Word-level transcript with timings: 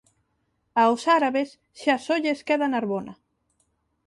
Aos 0.81 1.01
árabes 1.17 1.49
xa 1.81 1.95
só 2.05 2.15
lles 2.23 2.39
queda 2.47 2.67
Narbona. 2.73 3.13